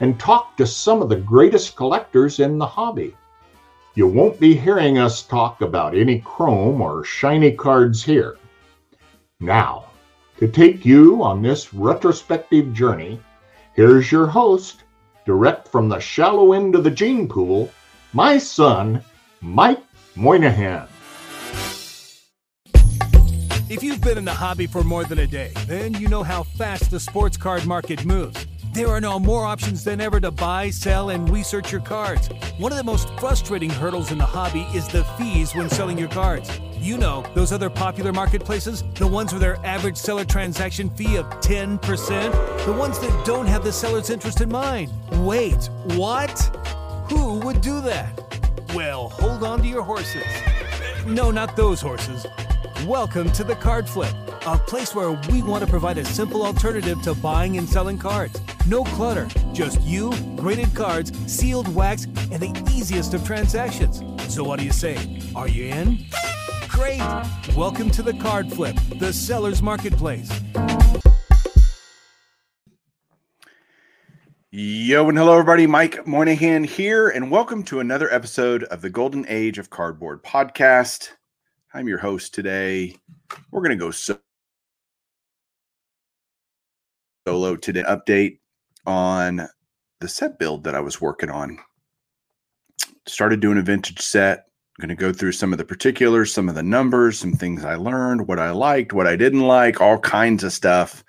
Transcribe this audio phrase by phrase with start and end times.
[0.00, 3.16] and talk to some of the greatest collectors in the hobby.
[3.94, 8.36] You won't be hearing us talk about any chrome or shiny cards here.
[9.40, 9.86] Now,
[10.38, 13.18] to take you on this retrospective journey,
[13.74, 14.84] here's your host,
[15.24, 17.70] direct from the shallow end of the gene pool,
[18.12, 19.02] my son,
[19.40, 19.82] Mike
[20.14, 20.88] Moynihan.
[23.68, 26.44] If you've been in the hobby for more than a day, then you know how
[26.44, 28.46] fast the sports card market moves.
[28.76, 32.28] There are now more options than ever to buy, sell, and research your cards.
[32.58, 36.10] One of the most frustrating hurdles in the hobby is the fees when selling your
[36.10, 36.60] cards.
[36.78, 41.24] You know, those other popular marketplaces, the ones with their average seller transaction fee of
[41.40, 44.92] 10%, the ones that don't have the seller's interest in mind.
[45.24, 46.38] Wait, what?
[47.08, 48.20] Who would do that?
[48.74, 50.26] Well, hold on to your horses.
[51.06, 52.26] No, not those horses.
[52.84, 54.14] Welcome to the Card Flip,
[54.44, 58.38] a place where we want to provide a simple alternative to buying and selling cards.
[58.68, 64.02] No clutter, just you, graded cards, sealed wax, and the easiest of transactions.
[64.28, 65.20] So, what do you say?
[65.36, 66.04] Are you in?
[66.68, 67.00] Great!
[67.54, 70.28] Welcome to the Card Flip, the seller's marketplace.
[74.50, 79.24] Yo and hello everybody, Mike Moynihan here, and welcome to another episode of the Golden
[79.28, 81.10] Age of Cardboard podcast.
[81.72, 82.96] I'm your host today.
[83.52, 84.18] We're going to go so-
[87.28, 87.84] solo today.
[87.84, 88.38] Update
[88.86, 89.48] on
[90.00, 91.58] the set build that I was working on.
[93.06, 94.46] Started doing a vintage set.
[94.78, 97.64] I'm going to go through some of the particulars, some of the numbers, some things
[97.64, 101.02] I learned, what I liked, what I didn't like, all kinds of stuff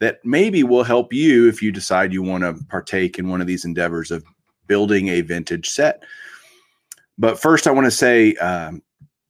[0.00, 3.46] that maybe will help you if you decide you want to partake in one of
[3.46, 4.24] these endeavors of
[4.66, 6.02] building a vintage set.
[7.18, 8.82] But first, I want to say um,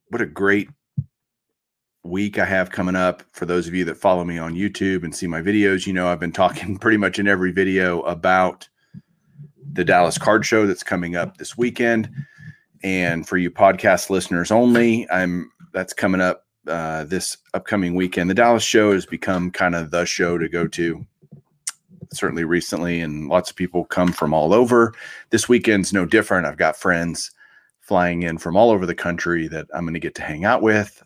[0.07, 0.69] what a great
[2.03, 3.23] week I have coming up.
[3.31, 6.07] For those of you that follow me on YouTube and see my videos, you know
[6.07, 8.67] I've been talking pretty much in every video about
[9.73, 12.09] the Dallas Card Show that's coming up this weekend.
[12.83, 18.29] And for you podcast listeners only, I'm that's coming up uh, this upcoming weekend.
[18.29, 21.05] The Dallas show has become kind of the show to go to,
[22.11, 24.93] certainly recently, and lots of people come from all over.
[25.29, 26.47] This weekend's no different.
[26.47, 27.31] I've got friends
[27.79, 30.61] flying in from all over the country that I'm going to get to hang out
[30.61, 31.03] with,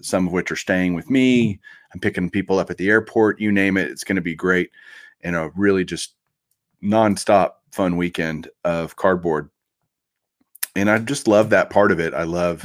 [0.00, 1.54] some of which are staying with me.
[1.54, 1.60] Mm-hmm.
[1.94, 3.90] I'm picking people up at the airport, you name it.
[3.90, 4.70] It's going to be great
[5.22, 6.14] and a really just
[6.82, 9.50] nonstop fun weekend of cardboard.
[10.74, 12.14] And I just love that part of it.
[12.14, 12.64] I love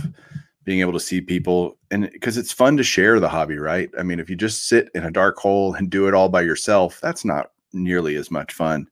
[0.63, 3.89] being able to see people and because it's fun to share the hobby, right?
[3.97, 6.41] I mean, if you just sit in a dark hole and do it all by
[6.41, 8.89] yourself, that's not nearly as much fun.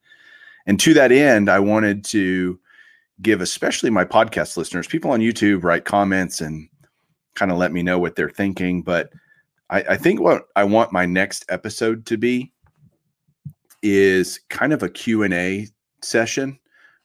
[0.65, 2.59] And to that end, I wanted to
[3.21, 6.67] give especially my podcast listeners, people on YouTube write comments and
[7.35, 8.81] kind of let me know what they're thinking.
[8.81, 9.11] But
[9.69, 12.51] I, I think what I want my next episode to be
[13.83, 15.67] is kind of a Q&A
[16.01, 16.59] session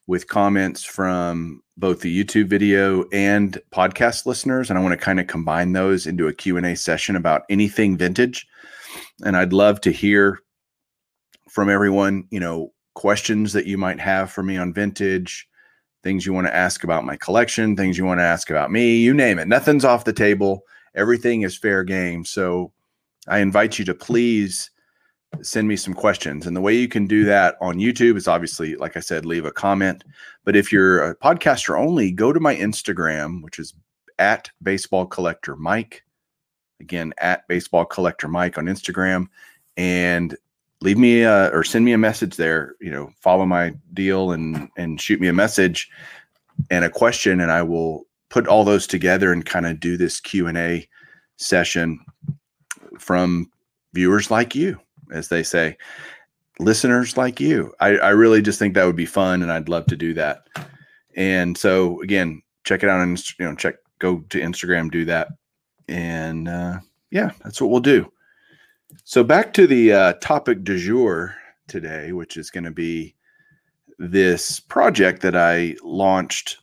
[0.07, 5.21] with comments from both the YouTube video and podcast listeners and I want to kind
[5.21, 8.47] of combine those into a Q&A session about anything vintage
[9.25, 10.41] and I'd love to hear
[11.49, 15.49] from everyone, you know, questions that you might have for me on vintage,
[16.03, 18.97] things you want to ask about my collection, things you want to ask about me,
[18.97, 19.49] you name it.
[19.49, 20.65] Nothing's off the table.
[20.95, 22.25] Everything is fair game.
[22.25, 22.73] So
[23.29, 24.71] I invite you to please
[25.43, 26.47] send me some questions.
[26.47, 29.45] And the way you can do that on YouTube is obviously, like I said, leave
[29.45, 30.05] a comment.
[30.45, 33.75] But if you're a podcaster only, go to my Instagram, which is
[34.19, 36.05] at baseball collector Mike.
[36.81, 39.27] Again, at baseball collector Mike on Instagram.
[39.77, 40.37] And
[40.81, 42.77] leave me a, or send me a message there.
[42.81, 45.91] You know, follow my deal and and shoot me a message
[46.71, 50.21] and a question, and I will put all those together and kind of do this
[50.21, 50.89] Q and A
[51.37, 51.99] session
[52.99, 53.51] from
[53.93, 54.79] viewers like you
[55.13, 55.77] as they say,
[56.59, 57.73] listeners like you.
[57.81, 60.47] I, I really just think that would be fun, and I'd love to do that.
[61.17, 65.29] And so again, check it out and you know check go to Instagram, do that,
[65.89, 66.79] and uh,
[67.11, 68.11] yeah, that's what we'll do.
[69.05, 71.35] So back to the uh, topic du jour
[71.69, 73.15] today, which is going to be
[73.99, 76.59] this project that I launched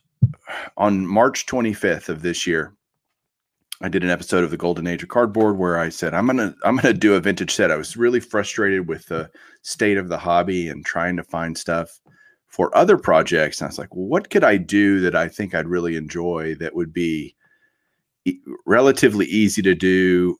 [0.76, 2.74] on March 25th of this year.
[3.80, 6.52] I did an episode of the Golden Age of Cardboard where I said I'm gonna
[6.64, 7.70] I'm gonna do a vintage set.
[7.70, 9.30] I was really frustrated with the
[9.62, 12.00] state of the hobby and trying to find stuff
[12.48, 13.60] for other projects.
[13.60, 16.56] And I was like, well, what could I do that I think I'd really enjoy
[16.56, 17.36] that would be
[18.24, 20.36] e- relatively easy to do,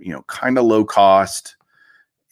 [0.00, 1.56] you know, kind of low cost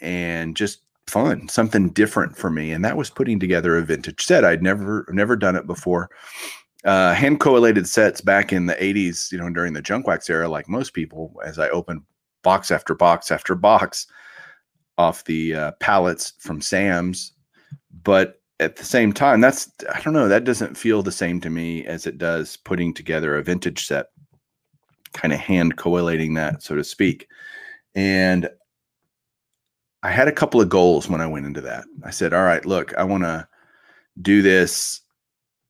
[0.01, 2.73] and just fun, something different for me.
[2.73, 4.45] And that was putting together a vintage set.
[4.45, 6.11] I'd never never done it before.
[6.85, 10.49] Uh, hand collated sets back in the 80s, you know, during the junk wax era,
[10.49, 12.03] like most people, as I opened
[12.43, 14.07] box after box after box
[14.97, 17.33] off the uh, pallets from Sam's.
[18.05, 21.51] But at the same time, that's I don't know, that doesn't feel the same to
[21.51, 24.07] me as it does putting together a vintage set,
[25.13, 27.29] kind of hand collating that, so to speak.
[27.95, 28.49] And
[30.03, 31.85] I had a couple of goals when I went into that.
[32.05, 33.49] I said, all right, look, I want to
[34.23, 35.01] do this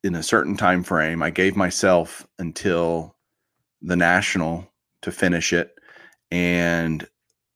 [0.03, 1.23] in a certain time frame.
[1.23, 3.15] I gave myself until
[3.81, 4.71] the national
[5.01, 5.73] to finish it.
[6.31, 7.07] And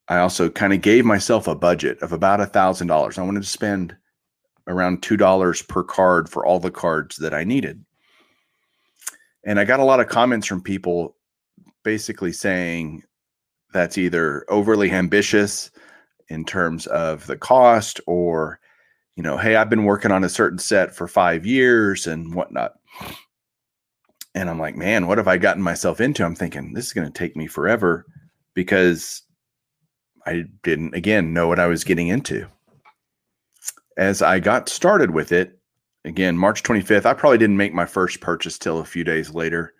[0.07, 3.17] I also kind of gave myself a budget of about a thousand dollars.
[3.17, 3.95] I wanted to spend
[4.67, 7.83] around two dollars per card for all the cards that I needed.
[9.45, 11.15] And I got a lot of comments from people
[11.83, 13.03] basically saying
[13.73, 15.71] that's either overly ambitious
[16.29, 18.59] in terms of the cost or
[19.15, 22.73] you know hey i've been working on a certain set for five years and whatnot.
[24.35, 26.23] And i'm like man what have i gotten myself into?
[26.23, 28.05] I'm thinking this is going to take me forever
[28.53, 29.23] because
[30.25, 32.47] i didn't again know what i was getting into.
[33.97, 35.59] As i got started with it
[36.05, 39.73] again march 25th i probably didn't make my first purchase till a few days later.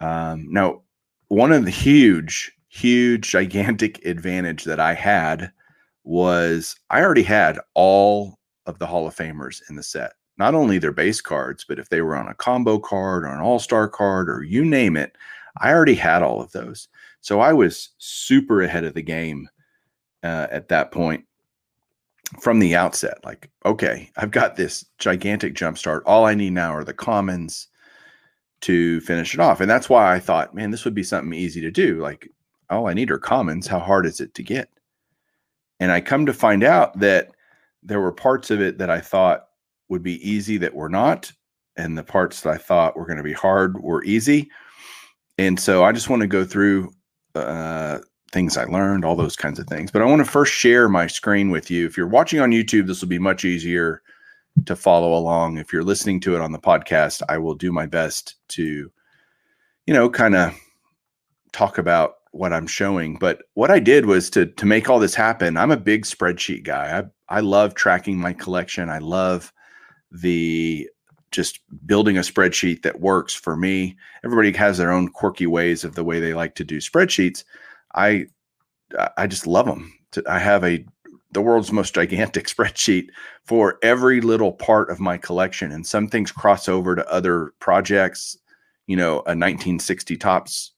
[0.00, 0.82] Um, now
[1.28, 5.52] one of the huge huge gigantic advantage that i had
[6.08, 10.12] was I already had all of the Hall of Famers in the set.
[10.38, 13.40] Not only their base cards, but if they were on a combo card or an
[13.40, 15.16] all star card or you name it,
[15.58, 16.88] I already had all of those.
[17.20, 19.48] So I was super ahead of the game
[20.22, 21.24] uh, at that point
[22.40, 23.18] from the outset.
[23.22, 26.04] Like, okay, I've got this gigantic jump start.
[26.06, 27.68] All I need now are the commons
[28.62, 29.60] to finish it off.
[29.60, 32.00] And that's why I thought, man, this would be something easy to do.
[32.00, 32.30] Like,
[32.70, 33.66] all I need are commons.
[33.66, 34.68] How hard is it to get?
[35.80, 37.30] And I come to find out that
[37.82, 39.48] there were parts of it that I thought
[39.88, 41.32] would be easy that were not.
[41.76, 44.50] And the parts that I thought were going to be hard were easy.
[45.38, 46.92] And so I just want to go through
[47.36, 48.00] uh,
[48.32, 49.92] things I learned, all those kinds of things.
[49.92, 51.86] But I want to first share my screen with you.
[51.86, 54.02] If you're watching on YouTube, this will be much easier
[54.66, 55.58] to follow along.
[55.58, 58.90] If you're listening to it on the podcast, I will do my best to,
[59.86, 60.52] you know, kind of
[61.52, 63.16] talk about what I'm showing.
[63.18, 65.56] But what I did was to to make all this happen.
[65.56, 66.98] I'm a big spreadsheet guy.
[66.98, 68.88] I I love tracking my collection.
[68.88, 69.52] I love
[70.10, 70.88] the
[71.30, 73.96] just building a spreadsheet that works for me.
[74.24, 77.44] Everybody has their own quirky ways of the way they like to do spreadsheets.
[77.94, 78.26] I
[79.16, 79.92] I just love them.
[80.26, 80.84] I have a
[81.32, 83.08] the world's most gigantic spreadsheet
[83.44, 88.36] for every little part of my collection and some things cross over to other projects,
[88.86, 90.72] you know, a 1960 Topps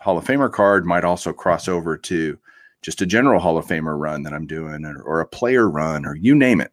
[0.00, 2.38] Hall of Famer card might also cross over to
[2.82, 6.06] just a general Hall of Famer run that I'm doing or, or a player run
[6.06, 6.72] or you name it.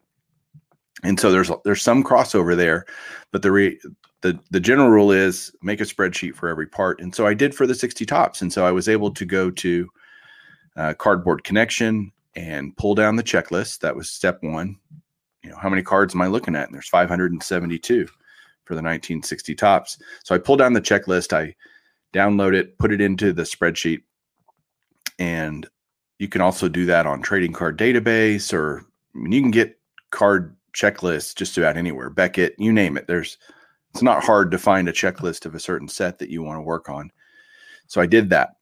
[1.04, 2.86] And so there's there's some crossover there,
[3.31, 3.80] but the re,
[4.22, 7.02] the the general rule is make a spreadsheet for every part.
[7.02, 9.52] And so I did for the 60 Topps, And so I was able to go
[9.52, 9.90] to
[10.78, 13.80] uh, Cardboard Connection and pull down the checklist.
[13.80, 14.78] That was step one.
[15.44, 16.68] You know, how many cards am I looking at?
[16.68, 18.06] And there's 572
[18.64, 19.98] for the 1960 Topps.
[20.24, 21.34] So I pulled down the checklist.
[21.34, 21.53] I
[22.13, 24.03] download it, put it into the spreadsheet.
[25.20, 25.67] And
[26.20, 29.79] you can also do that on trading card database or I mean, you can get
[30.12, 32.10] card checklists just about anywhere.
[32.10, 33.08] Beckett, you name it.
[33.08, 33.38] There's
[33.93, 36.63] it's not hard to find a checklist of a certain set that you want to
[36.63, 37.12] work on.
[37.88, 38.55] So I did that.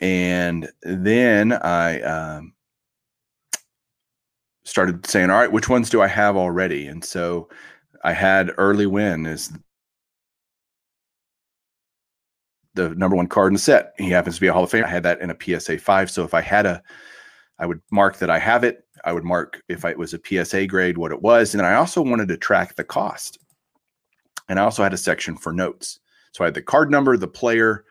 [0.00, 2.52] And then I um,
[4.62, 6.86] started saying, all right, which ones do I have already?
[6.86, 7.48] And so
[8.04, 9.52] I had Early Wynn is
[12.78, 13.94] the number one card in the set.
[13.98, 14.84] He happens to be a Hall of Famer.
[14.84, 16.10] I had that in a PSA five.
[16.10, 16.82] So if I had a,
[17.58, 18.84] I would mark that I have it.
[19.04, 21.74] I would mark if it was a PSA grade what it was, and then I
[21.74, 23.38] also wanted to track the cost.
[24.48, 26.00] And I also had a section for notes.
[26.32, 27.84] So I had the card number, the player.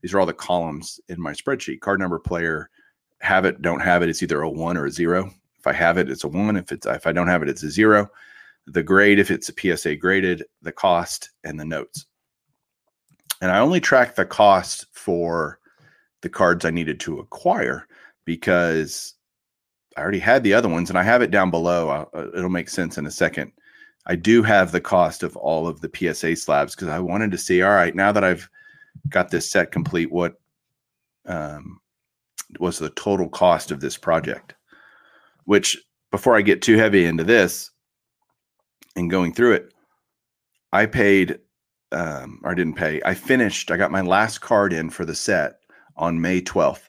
[0.00, 1.80] These are all the columns in my spreadsheet.
[1.80, 2.70] Card number, player,
[3.20, 4.08] have it, don't have it.
[4.08, 5.30] It's either a one or a zero.
[5.58, 6.56] If I have it, it's a one.
[6.56, 8.08] If it's if I don't have it, it's a zero.
[8.66, 12.06] The grade, if it's a PSA graded, the cost, and the notes
[13.44, 15.58] and I only tracked the cost for
[16.22, 17.86] the cards I needed to acquire
[18.24, 19.12] because
[19.98, 21.90] I already had the other ones and I have it down below.
[21.90, 23.52] Uh, it'll make sense in a second.
[24.06, 27.38] I do have the cost of all of the PSA slabs because I wanted to
[27.38, 28.48] see, all right, now that I've
[29.10, 30.40] got this set complete, what
[31.26, 31.82] um,
[32.58, 34.54] was the total cost of this project?
[35.44, 35.76] Which,
[36.10, 37.70] before I get too heavy into this,
[38.96, 39.74] and going through it,
[40.72, 41.40] I paid,
[41.94, 43.00] um, or I didn't pay.
[43.04, 43.70] I finished.
[43.70, 45.60] I got my last card in for the set
[45.96, 46.88] on May 12th.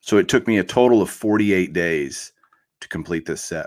[0.00, 2.32] So it took me a total of 48 days
[2.80, 3.66] to complete this set,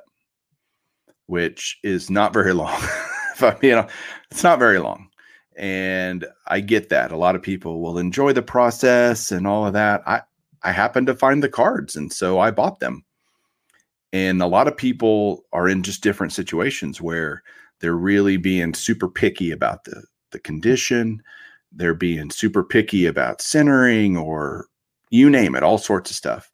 [1.25, 2.81] which is not very long.
[3.33, 3.87] if I, you know,
[4.31, 5.09] it's not very long.
[5.57, 7.11] And I get that.
[7.11, 10.01] A lot of people will enjoy the process and all of that.
[10.07, 10.21] I,
[10.63, 13.03] I happened to find the cards, and so I bought them.
[14.13, 17.43] And a lot of people are in just different situations where
[17.81, 21.21] they're really being super picky about the, the condition.
[21.71, 24.67] They're being super picky about centering or
[25.09, 26.51] you name it, all sorts of stuff.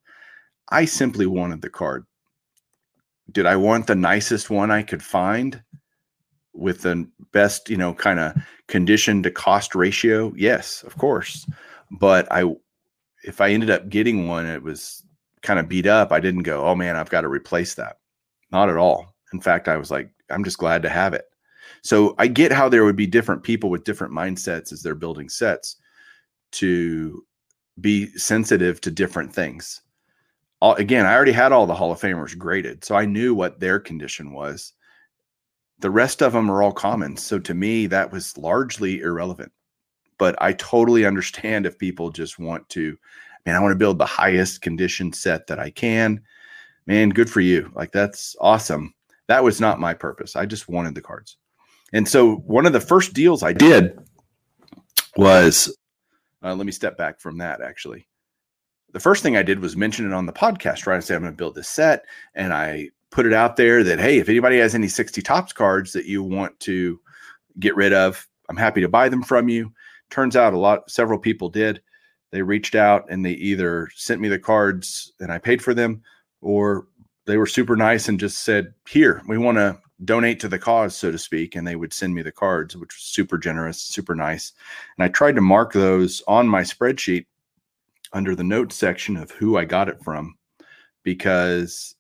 [0.70, 2.06] I simply wanted the card.
[3.32, 5.62] Did I want the nicest one I could find
[6.54, 8.36] with the best, you know, kind of
[8.68, 10.34] condition to cost ratio?
[10.36, 11.46] Yes, of course.
[11.92, 12.56] But I
[13.24, 15.04] if I ended up getting one, it was
[15.42, 16.12] kind of beat up.
[16.12, 17.98] I didn't go, oh man, I've got to replace that.
[18.52, 19.16] Not at all.
[19.34, 21.26] In fact, I was like, I'm just glad to have it.
[21.86, 25.30] So I get how there would be different people with different mindsets as they're building
[25.30, 25.78] sets
[26.54, 27.24] to
[27.80, 29.82] be sensitive to different things.
[30.62, 33.60] All, again, I already had all the Hall of Famers graded, so I knew what
[33.60, 34.74] their condition was.
[35.80, 37.18] The rest of them are all common.
[37.18, 39.52] So to me, that was largely irrelevant
[40.18, 42.98] but I totally understand if people just want to,
[43.46, 46.22] man, I want to build the highest condition set that I can.
[46.88, 47.72] Man, good for you.
[47.76, 48.94] Like that's awesome.
[49.28, 50.36] That was not my purpose.
[50.36, 51.38] I just wanted the cards.
[51.94, 53.98] And so one of the first deals I did
[55.18, 55.76] was
[56.46, 58.08] uh, let me step back from that actually.
[58.92, 60.98] The first thing I did was mention it on the podcast, right?
[60.98, 62.06] I said, I'm going to build this set.
[62.34, 65.92] And I put it out there that, hey, if anybody has any 60 Topps cards
[65.94, 67.00] that you want to
[67.60, 69.74] get rid of, I'm happy to buy them from you.
[70.12, 71.82] Turns out a lot, several people did.
[72.32, 76.02] They reached out and they either sent me the cards and I paid for them,
[76.42, 76.88] or
[77.26, 80.96] they were super nice and just said, Here, we want to donate to the cause,
[80.96, 81.56] so to speak.
[81.56, 84.52] And they would send me the cards, which was super generous, super nice.
[84.98, 87.26] And I tried to mark those on my spreadsheet
[88.14, 90.36] under the notes section of who I got it from
[91.04, 91.96] because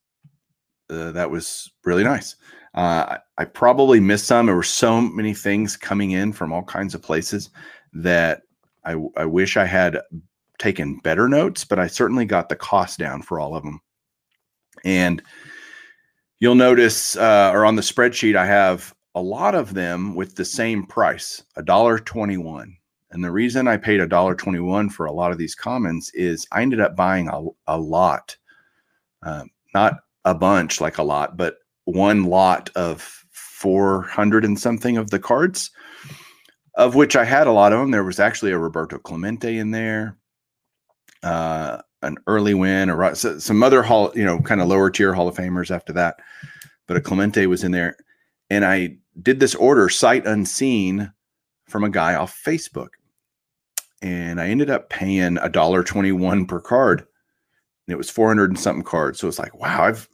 [0.90, 2.36] uh, that was really nice.
[2.74, 4.46] Uh, I probably missed some.
[4.46, 7.50] There were so many things coming in from all kinds of places
[7.94, 8.42] that
[8.84, 10.02] I, I wish I had
[10.58, 13.80] taken better notes, but I certainly got the cost down for all of them.
[14.84, 15.22] And
[16.40, 20.46] you'll notice, uh, or on the spreadsheet, I have a lot of them with the
[20.46, 22.78] same price, a dollar twenty-one.
[23.12, 26.48] And the reason I paid a dollar twenty-one for a lot of these commons is
[26.52, 28.36] I ended up buying a, a lot,
[29.24, 33.02] uh, not a bunch like a lot, but one lot of
[33.32, 35.72] 400 and something of the cards
[36.76, 37.92] of which I had a lot of them.
[37.92, 40.18] There was actually a Roberto Clemente in there,
[41.24, 45.28] uh, an Early Wynn, or some other hall, you know, kind of lower tier Hall
[45.28, 46.18] of Famers after that.
[46.88, 47.98] But a Clemente was in there,
[48.50, 51.12] and I did this order sight unseen
[51.68, 52.90] from a guy off Facebook,
[54.02, 58.28] and I ended up paying a dollar twenty one per card, and it was four
[58.28, 59.20] hundred and something cards.
[59.20, 60.08] So it's like, wow, I've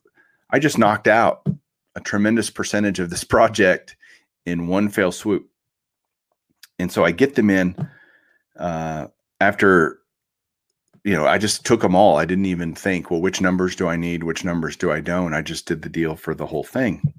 [0.49, 1.45] I just knocked out
[1.95, 3.95] a tremendous percentage of this project
[4.45, 5.51] in one fell swoop
[6.81, 7.75] and so I get them in
[8.57, 9.07] uh,
[9.39, 9.99] after,
[11.03, 12.17] you know, I just took them all.
[12.17, 14.23] I didn't even think, well, which numbers do I need?
[14.23, 15.33] Which numbers do I don't?
[15.33, 17.13] I just did the deal for the whole thing.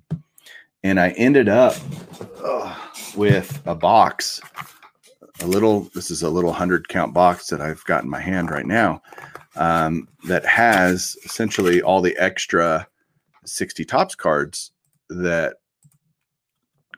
[0.84, 1.76] And I ended up
[3.16, 4.40] with a box,
[5.40, 8.50] a little, this is a little 100 count box that I've got in my hand
[8.50, 9.02] right now
[9.56, 12.86] um, that has essentially all the extra
[13.44, 14.72] 60 Topps cards
[15.08, 15.56] that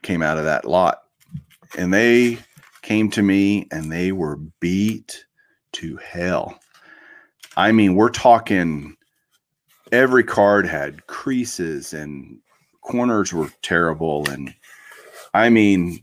[0.03, 0.99] came out of that lot.
[1.77, 2.37] And they
[2.81, 5.25] came to me and they were beat
[5.73, 6.59] to hell.
[7.57, 8.95] I mean, we're talking
[9.91, 12.39] every card had creases and
[12.81, 14.29] corners were terrible.
[14.29, 14.53] And
[15.33, 15.99] I mean,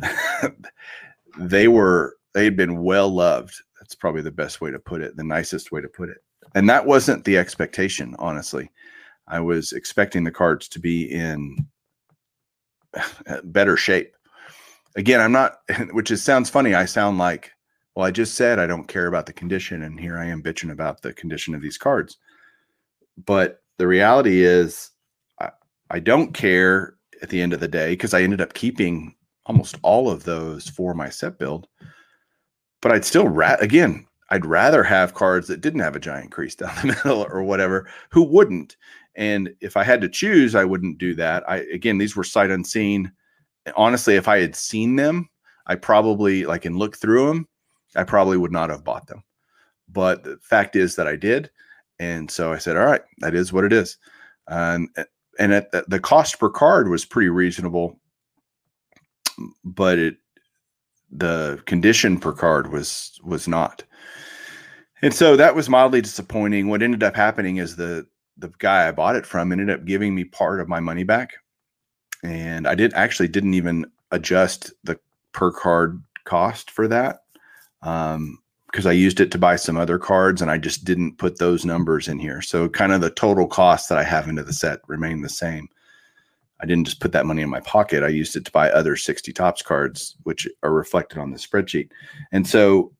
[1.38, 3.54] they were, they had been well loved.
[3.80, 6.18] That's probably the best way to put it, the nicest way to put it.
[6.54, 8.70] And that wasn't the expectation, honestly.
[9.26, 11.66] I was expecting the cards to be in
[13.44, 14.14] better shape
[14.96, 15.58] again, I'm not,
[15.92, 16.74] which is sounds funny.
[16.74, 17.52] I sound like,
[18.00, 20.72] well, I just said I don't care about the condition, and here I am bitching
[20.72, 22.16] about the condition of these cards.
[23.26, 24.92] But the reality is,
[25.38, 25.50] I,
[25.90, 29.14] I don't care at the end of the day because I ended up keeping
[29.44, 31.68] almost all of those for my set build.
[32.80, 36.54] But I'd still, ra- again, I'd rather have cards that didn't have a giant crease
[36.54, 37.86] down the middle or whatever.
[38.12, 38.78] Who wouldn't?
[39.14, 41.46] And if I had to choose, I wouldn't do that.
[41.46, 43.12] I again, these were sight unseen
[43.76, 45.28] honestly, if I had seen them,
[45.66, 47.48] I probably like and looked through them,
[47.96, 49.22] I probably would not have bought them.
[49.88, 51.50] But the fact is that I did.
[51.98, 53.98] And so I said, all right, that is what it is.
[54.48, 54.88] And
[55.38, 57.98] and at the, the cost per card was pretty reasonable,
[59.64, 60.16] but it
[61.10, 63.82] the condition per card was was not.
[65.02, 66.68] And so that was mildly disappointing.
[66.68, 68.06] What ended up happening is the
[68.36, 71.34] the guy I bought it from ended up giving me part of my money back.
[72.22, 74.98] And I did actually didn't even adjust the
[75.32, 77.19] per card cost for that.
[77.82, 78.38] Um,
[78.70, 81.64] because I used it to buy some other cards and I just didn't put those
[81.64, 82.40] numbers in here.
[82.40, 85.68] So kind of the total cost that I have into the set remained the same.
[86.60, 88.04] I didn't just put that money in my pocket.
[88.04, 91.90] I used it to buy other 60 Topps cards, which are reflected on the spreadsheet.
[92.32, 92.92] And so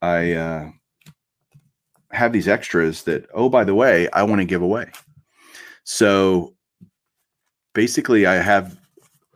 [0.00, 0.70] I uh,
[2.12, 4.90] have these extras that, oh, by the way, I want to give away.
[5.84, 6.54] So
[7.74, 8.78] basically, I have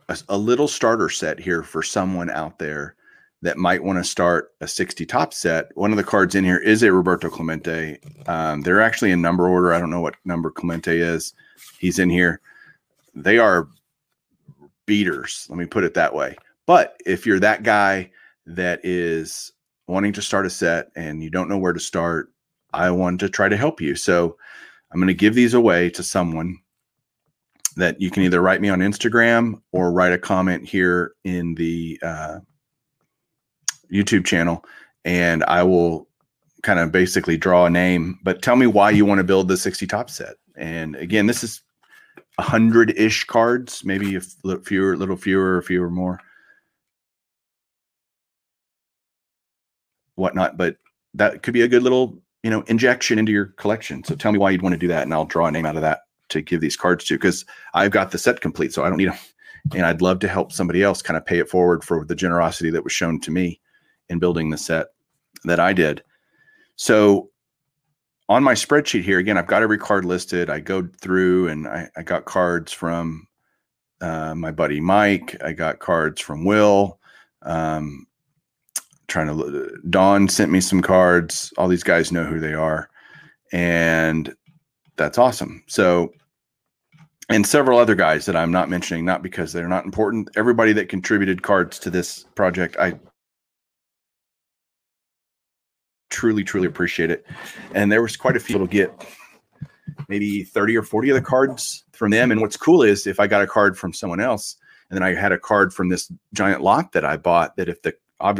[0.09, 2.95] a, a little starter set here for someone out there
[3.41, 5.75] that might want to start a 60 top set.
[5.75, 7.99] One of the cards in here is a Roberto Clemente.
[8.27, 9.73] Um, they're actually in number order.
[9.73, 11.33] I don't know what number Clemente is.
[11.79, 12.41] He's in here
[13.15, 13.67] they are
[14.85, 15.47] beaters.
[15.49, 16.35] Let me put it that way.
[16.65, 18.11] But if you're that guy
[18.45, 19.51] that is
[19.87, 22.31] wanting to start a set and you don't know where to start,
[22.73, 23.95] I want to try to help you.
[23.95, 24.37] So
[24.91, 26.57] I'm going to give these away to someone
[27.77, 31.99] that you can either write me on Instagram or write a comment here in the
[32.03, 32.39] uh,
[33.91, 34.65] YouTube channel,
[35.05, 36.07] and I will
[36.63, 38.19] kind of basically draw a name.
[38.23, 40.35] But tell me why you want to build the 60 top set.
[40.55, 41.61] And again, this is
[42.39, 44.21] hundred ish cards, maybe a
[44.59, 46.19] fewer, little fewer, or fewer more,
[50.15, 50.57] whatnot.
[50.57, 50.77] But
[51.13, 54.03] that could be a good little, you know, injection into your collection.
[54.03, 55.75] So tell me why you'd want to do that, and I'll draw a name out
[55.75, 58.89] of that to give these cards to because I've got the set complete, so I
[58.89, 59.19] don't need them.
[59.75, 62.71] And I'd love to help somebody else kind of pay it forward for the generosity
[62.71, 63.60] that was shown to me
[64.11, 64.87] in building the set
[65.45, 66.03] that I did.
[66.75, 67.29] So
[68.29, 70.49] on my spreadsheet here, again, I've got every card listed.
[70.49, 73.27] I go through and I, I got cards from
[74.01, 75.35] uh, my buddy Mike.
[75.43, 76.99] I got cards from Will.
[77.41, 78.05] Um,
[79.07, 81.51] trying to, Don sent me some cards.
[81.57, 82.89] All these guys know who they are.
[83.51, 84.33] And
[84.97, 85.63] that's awesome.
[85.67, 86.13] So,
[87.29, 90.29] and several other guys that I'm not mentioning, not because they're not important.
[90.35, 92.99] Everybody that contributed cards to this project, I
[96.11, 97.25] truly, truly appreciate it.
[97.73, 98.91] And there was quite a few that'll get
[100.07, 102.31] maybe 30 or 40 of the cards from them.
[102.31, 104.57] And what's cool is if I got a card from someone else
[104.89, 107.81] and then I had a card from this giant lot that I bought, that if
[107.81, 107.95] the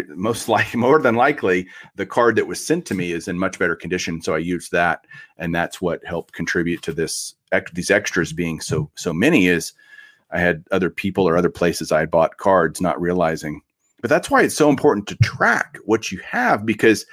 [0.10, 3.58] most likely, more than likely, the card that was sent to me is in much
[3.58, 4.22] better condition.
[4.22, 5.06] So I used that,
[5.38, 7.36] and that's what helped contribute to this
[7.74, 9.48] these extras being so so many.
[9.48, 9.74] Is
[10.32, 13.62] I had other people or other places I had bought cards, not realizing.
[14.02, 17.06] But that's why it's so important to track what you have because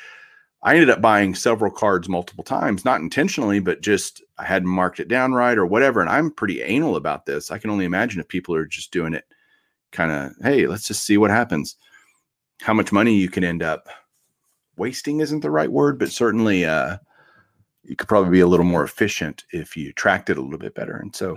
[0.63, 4.99] I ended up buying several cards multiple times, not intentionally, but just I hadn't marked
[4.99, 6.01] it down right or whatever.
[6.01, 7.51] And I'm pretty anal about this.
[7.51, 9.25] I can only imagine if people are just doing it
[9.93, 11.77] kind of, hey, let's just see what happens.
[12.61, 13.89] How much money you can end up
[14.77, 16.99] wasting isn't the right word, but certainly uh,
[17.85, 20.75] you could probably be a little more efficient if you tracked it a little bit
[20.75, 20.97] better.
[20.97, 21.37] And so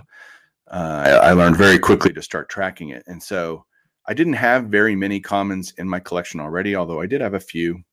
[0.71, 3.03] uh, I, I learned very quickly to start tracking it.
[3.05, 3.65] And so
[4.07, 7.39] I didn't have very many commons in my collection already, although I did have a
[7.39, 7.83] few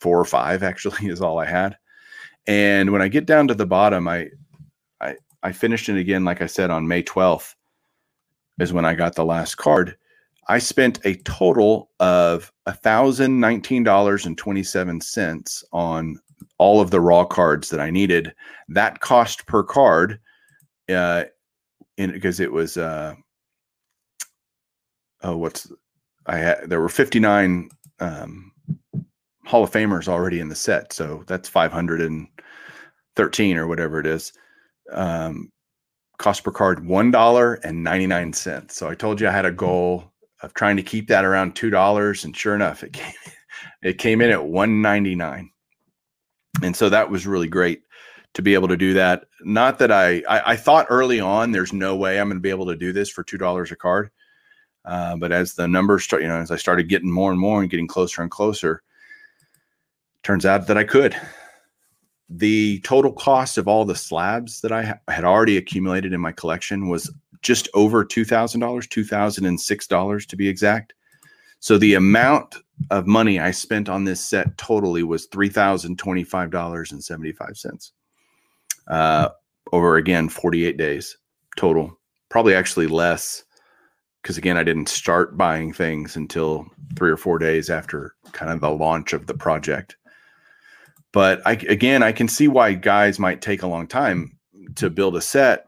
[0.00, 1.76] four or five actually is all I had.
[2.46, 4.28] And when I get down to the bottom, I
[5.00, 7.54] I I finished it again, like I said, on May 12th
[8.58, 9.96] is when I got the last card.
[10.48, 16.18] I spent a total of $1,019.27 on
[16.58, 18.34] all of the raw cards that I needed.
[18.68, 20.18] That cost per card,
[20.88, 21.24] uh,
[21.96, 23.14] in because it was uh,
[25.22, 25.70] oh, what's
[26.26, 28.52] I had there were 59 um,
[29.50, 30.92] Hall of Famers already in the set.
[30.92, 34.32] So that's 513 or whatever it is.
[34.92, 35.50] Um,
[36.18, 38.70] cost per card $1.99.
[38.70, 42.24] So I told you I had a goal of trying to keep that around $2.
[42.24, 43.12] And sure enough, it came,
[43.82, 45.50] it came in at 199
[46.62, 47.82] And so that was really great
[48.34, 49.24] to be able to do that.
[49.42, 52.50] Not that I, I, I thought early on, there's no way I'm going to be
[52.50, 54.12] able to do this for $2 a card.
[54.84, 57.60] Uh, but as the numbers start, you know, as I started getting more and more
[57.60, 58.84] and getting closer and closer,
[60.22, 61.16] Turns out that I could.
[62.28, 66.88] The total cost of all the slabs that I had already accumulated in my collection
[66.88, 67.10] was
[67.42, 70.92] just over $2,000, $2,006 to be exact.
[71.58, 72.56] So the amount
[72.90, 77.90] of money I spent on this set totally was $3,025.75
[78.88, 79.28] uh,
[79.72, 81.16] over again 48 days
[81.56, 81.98] total.
[82.28, 83.42] Probably actually less
[84.22, 88.60] because again, I didn't start buying things until three or four days after kind of
[88.60, 89.96] the launch of the project.
[91.12, 94.38] But I again, I can see why guys might take a long time
[94.76, 95.66] to build a set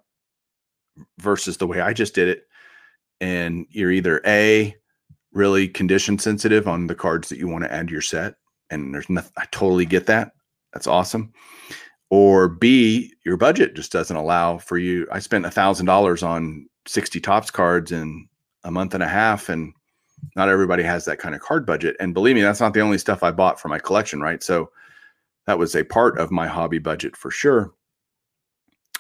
[1.19, 2.45] versus the way I just did it.
[3.21, 4.77] And you're either A,
[5.33, 8.35] really condition sensitive on the cards that you want to add to your set.
[8.71, 10.33] And there's nothing, I totally get that.
[10.73, 11.33] That's awesome.
[12.11, 15.07] Or B, your budget just doesn't allow for you.
[15.11, 18.29] I spent a thousand dollars on 60 Topps cards in
[18.65, 19.49] a month and a half.
[19.49, 19.73] And
[20.37, 21.97] not everybody has that kind of card budget.
[22.01, 24.43] And believe me, that's not the only stuff I bought for my collection, right?
[24.43, 24.71] So
[25.47, 27.73] that was a part of my hobby budget for sure.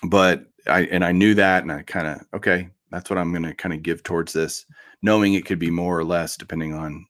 [0.02, 3.44] But I and I knew that, and I kind of okay, that's what I'm going
[3.44, 4.66] to kind of give towards this,
[5.02, 7.06] knowing it could be more or less depending on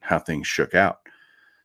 [0.00, 0.98] how things shook out.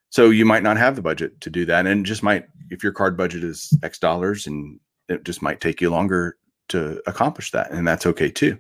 [0.10, 2.92] So you might not have the budget to do that, and just might if your
[2.92, 6.38] card budget is X dollars, and it just might take you longer
[6.70, 8.58] to accomplish that, and that's okay too.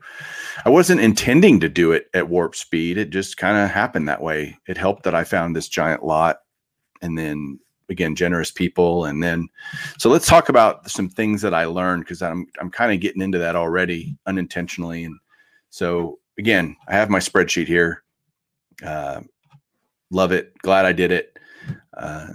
[0.66, 4.22] I wasn't intending to do it at warp speed; it just kind of happened that
[4.22, 4.58] way.
[4.68, 6.38] It helped that I found this giant lot,
[7.02, 9.06] and then again generous people.
[9.06, 9.48] And then
[9.98, 13.22] so let's talk about some things that i learned because i'm i'm kind of getting
[13.22, 15.04] into that already unintentionally.
[15.04, 15.18] And
[15.70, 18.04] so again i have my spreadsheet here.
[18.84, 19.22] Uh,
[20.12, 20.54] love it.
[20.60, 21.38] Glad i did it.
[21.96, 22.34] Uh,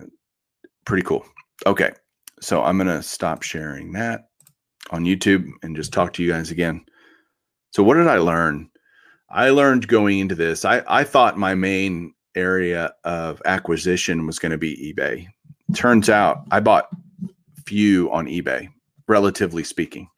[0.84, 1.24] pretty cool.
[1.66, 1.92] Okay.
[2.40, 4.28] So i'm gonna stop sharing that
[4.90, 6.84] on youtube and just talk to you guys again.
[7.72, 8.70] So what did i learn?
[9.30, 14.52] I learned going into this i i thought my main area of acquisition was going
[14.52, 15.26] to be ebay
[15.74, 16.88] turns out I bought
[17.66, 18.68] few on eBay,
[19.06, 20.08] relatively speaking.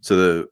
[0.00, 0.48] So the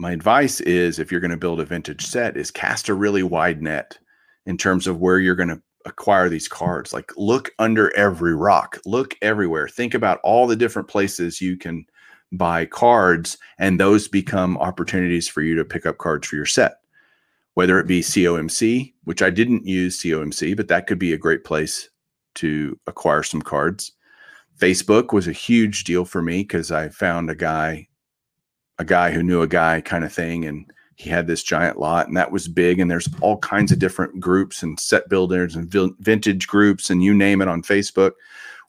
[0.00, 3.24] my advice is if you're going to build a vintage set is cast a really
[3.24, 3.98] wide net
[4.46, 6.92] in terms of where you're going to acquire these cards.
[6.92, 9.68] Like look under every rock, look everywhere.
[9.68, 11.84] Think about all the different places you can
[12.30, 16.76] buy cards and those become opportunities for you to pick up cards for your set.
[17.54, 21.42] Whether it be COMC, which I didn't use COMC, but that could be a great
[21.42, 21.88] place
[22.38, 23.92] to acquire some cards.
[24.58, 27.88] Facebook was a huge deal for me because I found a guy,
[28.78, 32.08] a guy who knew a guy kind of thing, and he had this giant lot,
[32.08, 32.80] and that was big.
[32.80, 37.14] And there's all kinds of different groups and set builders and vintage groups, and you
[37.14, 38.12] name it on Facebook,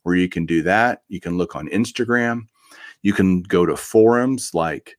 [0.04, 1.02] where you can do that.
[1.08, 2.48] You can look on Instagram.
[3.02, 4.98] You can go to forums like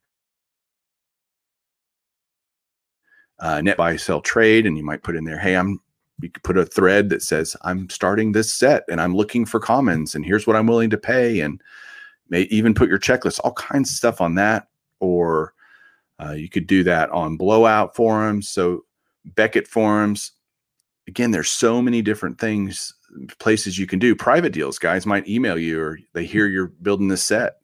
[3.39, 5.79] uh, Net Buy Sell Trade, and you might put in there, "Hey, I'm
[6.21, 9.59] you could put a thread that says i'm starting this set and i'm looking for
[9.59, 11.61] commons and here's what i'm willing to pay and
[12.29, 14.67] may even put your checklist all kinds of stuff on that
[14.99, 15.53] or
[16.23, 18.49] uh, you could do that on blowout forums.
[18.49, 18.85] So
[19.35, 20.31] beckett forums
[21.07, 22.95] again there's so many different things
[23.37, 24.15] places you can do.
[24.15, 27.57] Private deals guys might email you or they hear you're building this set.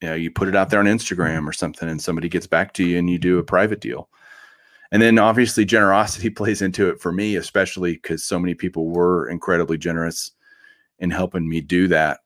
[0.00, 2.72] You know you put it out there on instagram or something and somebody gets back
[2.74, 4.08] to you and you do a private deal
[4.92, 9.28] and then obviously generosity plays into it for me, especially because so many people were
[9.28, 10.32] incredibly generous
[10.98, 12.20] in helping me do that.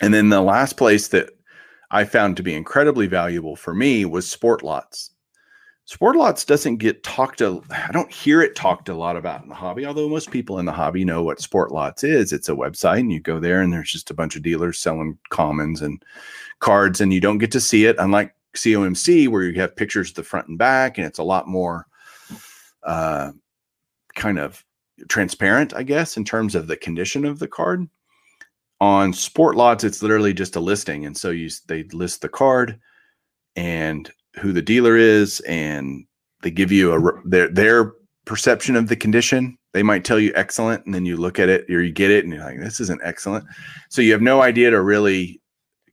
[0.00, 1.30] And then the last place that
[1.90, 5.10] I found to be incredibly valuable for me was SportLots.
[5.90, 9.48] Sport lots doesn't get talked to, I don't hear it talked a lot about in
[9.48, 12.32] the hobby, although most people in the hobby know what SportLots is.
[12.32, 15.18] It's a website and you go there and there's just a bunch of dealers selling
[15.30, 16.00] commons and
[16.60, 20.16] cards and you don't get to see it, unlike COMC where you have pictures of
[20.16, 21.86] the front and back, and it's a lot more
[22.82, 23.32] uh,
[24.14, 24.64] kind of
[25.08, 27.88] transparent, I guess, in terms of the condition of the card.
[28.80, 32.78] On SportLots, it's literally just a listing, and so you they list the card
[33.54, 36.06] and who the dealer is, and
[36.42, 37.92] they give you a their their
[38.24, 39.58] perception of the condition.
[39.72, 42.24] They might tell you excellent, and then you look at it or you get it,
[42.24, 43.44] and you're like, this isn't excellent.
[43.90, 45.42] So you have no idea to really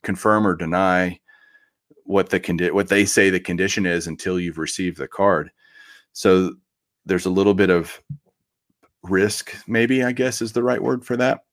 [0.03, 1.19] confirm or deny
[2.07, 5.51] what the condi- what they say the condition is until you've received the card.
[6.13, 6.55] So
[7.05, 8.01] there's a little bit of
[9.03, 11.43] risk, maybe I guess is the right word for that.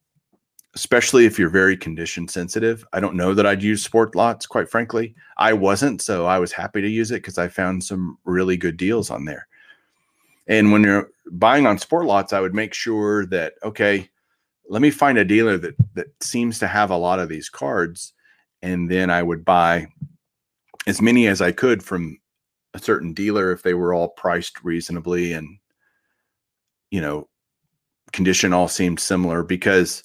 [0.75, 2.85] Especially if you're very condition sensitive.
[2.93, 5.15] I don't know that I'd use SportLots, quite frankly.
[5.39, 8.77] I wasn't, so I was happy to use it because I found some really good
[8.77, 9.47] deals on there.
[10.47, 14.09] And when you're buying on SportLots, I would make sure that okay,
[14.69, 18.13] let me find a dealer that that seems to have a lot of these cards,
[18.63, 19.87] and then I would buy
[20.87, 22.19] as many as I could from
[22.75, 25.59] a certain dealer if they were all priced reasonably and
[26.91, 27.29] you know
[28.13, 30.03] condition all seemed similar because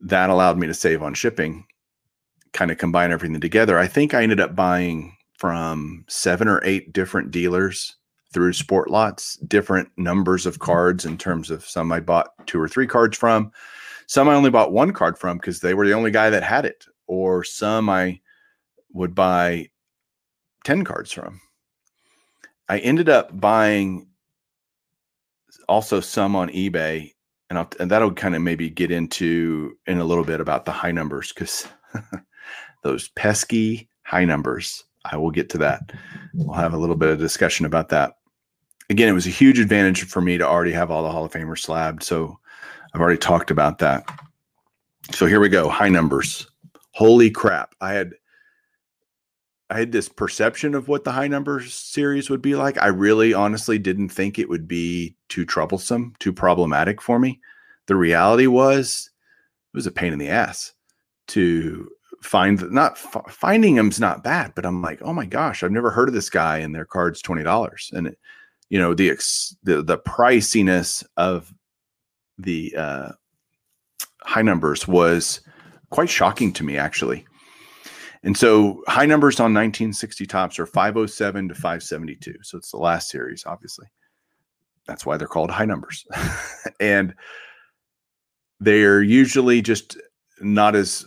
[0.00, 1.64] that allowed me to save on shipping
[2.52, 3.78] kind of combine everything together.
[3.78, 7.96] I think i ended up buying from seven or eight different dealers
[8.32, 12.86] through SportLots different numbers of cards in terms of some i bought two or three
[12.86, 13.50] cards from
[14.06, 16.64] some i only bought one card from because they were the only guy that had
[16.64, 18.18] it or some i
[18.92, 19.68] would buy
[20.64, 21.40] 10 cards from.
[22.68, 24.06] I ended up buying
[25.68, 27.12] also some on eBay,
[27.50, 30.72] and, I'll, and that'll kind of maybe get into in a little bit about the
[30.72, 31.66] high numbers because
[32.82, 34.84] those pesky high numbers.
[35.04, 35.92] I will get to that.
[36.34, 38.14] We'll have a little bit of discussion about that.
[38.88, 41.32] Again, it was a huge advantage for me to already have all the Hall of
[41.32, 42.02] Famers slabbed.
[42.02, 42.38] So
[42.94, 44.04] I've already talked about that.
[45.12, 45.68] So here we go.
[45.68, 46.46] High numbers.
[46.92, 47.74] Holy crap.
[47.80, 48.12] I had
[49.72, 52.76] I had this perception of what the high numbers series would be like.
[52.82, 57.40] I really honestly didn't think it would be too troublesome, too problematic for me.
[57.86, 59.10] The reality was
[59.72, 60.74] it was a pain in the ass
[61.28, 61.88] to
[62.20, 66.08] find not finding them's not bad, but I'm like, oh my gosh, I've never heard
[66.08, 68.18] of this guy and their card's twenty dollars, and it,
[68.68, 71.52] you know the ex, the the priciness of
[72.36, 73.12] the uh,
[74.20, 75.40] high numbers was
[75.88, 77.24] quite shocking to me actually.
[78.24, 82.34] And so high numbers on 1960 Topps are 507 to 572.
[82.42, 83.86] So it's the last series, obviously.
[84.86, 86.06] That's why they're called high numbers.
[86.80, 87.14] and
[88.60, 89.96] they're usually just
[90.40, 91.04] not as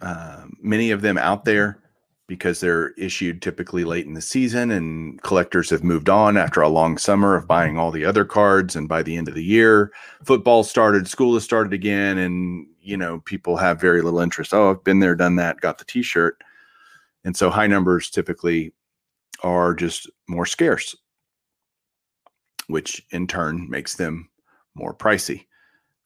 [0.00, 1.82] uh, many of them out there
[2.30, 6.68] because they're issued typically late in the season and collectors have moved on after a
[6.68, 9.90] long summer of buying all the other cards and by the end of the year
[10.24, 14.54] football started school has started again and you know people have very little interest.
[14.54, 16.40] Oh i've been there done that got the t-shirt.
[17.24, 18.72] And so high numbers typically
[19.42, 20.94] are just more scarce
[22.68, 24.30] which in turn makes them
[24.76, 25.46] more pricey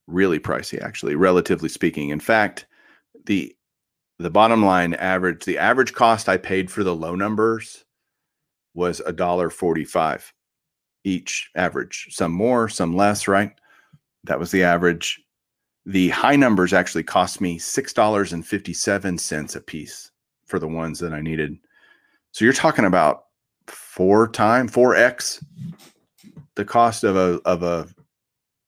[0.06, 2.08] really pricey actually relatively speaking.
[2.08, 2.64] In fact
[3.26, 3.54] the
[4.18, 7.84] the bottom line average, the average cost I paid for the low numbers
[8.74, 10.32] was a dollar forty-five
[11.04, 12.08] each average.
[12.10, 13.52] Some more, some less, right?
[14.24, 15.20] That was the average.
[15.86, 20.10] The high numbers actually cost me six dollars and fifty-seven cents a piece
[20.46, 21.58] for the ones that I needed.
[22.32, 23.24] So you're talking about
[23.66, 25.44] four time, four X
[26.54, 27.88] the cost of a of a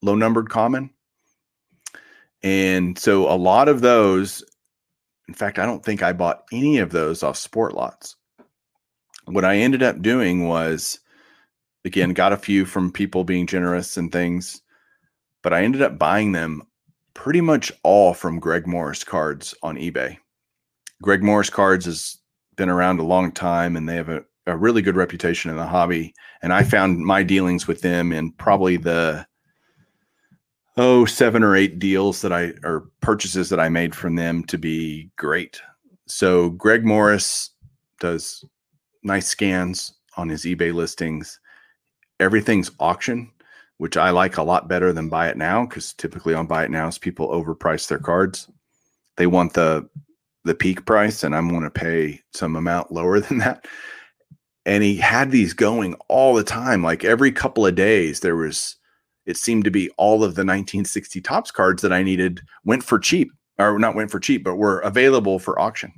[0.02, 0.90] low numbered common.
[2.42, 4.44] And so a lot of those
[5.28, 8.14] in fact, I don't think I bought any of those off SportLots.
[9.26, 11.00] What I ended up doing was,
[11.84, 14.62] again, got a few from people being generous and things,
[15.42, 16.62] but I ended up buying them
[17.14, 20.18] pretty much all from Greg Morris cards on eBay.
[21.02, 22.18] Greg Morris cards has
[22.56, 25.66] been around a long time and they have a, a really good reputation in the
[25.66, 26.14] hobby.
[26.42, 29.26] And I found my dealings with them in probably the
[30.76, 34.58] oh seven or eight deals that I or purchases that I made from them to
[34.58, 35.60] be great.
[36.06, 37.50] So Greg Morris
[38.00, 38.44] does
[39.02, 41.40] nice scans on his eBay listings.
[42.20, 43.30] Everything's auction,
[43.78, 46.70] which I like a lot better than buy it now because typically on buy it
[46.70, 48.48] nows people overprice their cards.
[49.16, 49.88] They want the
[50.44, 53.66] the peak price, and I'm going to pay some amount lower than that.
[54.64, 58.20] And he had these going all the time, like every couple of days.
[58.20, 58.76] There was
[59.26, 62.98] it seemed to be all of the 1960 Topps cards that I needed went for
[62.98, 65.92] cheap, or not went for cheap, but were available for auction.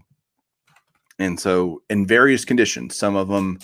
[1.19, 3.59] And so, in various conditions, some of them,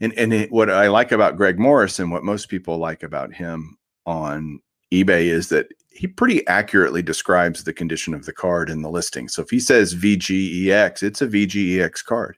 [0.00, 3.34] and, and it, what I like about Greg Morris and what most people like about
[3.34, 4.60] him on
[4.92, 9.28] eBay is that he pretty accurately describes the condition of the card in the listing.
[9.28, 12.36] So if he says VGEX, it's a VGEX card.